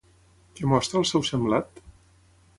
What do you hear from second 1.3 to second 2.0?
semblat?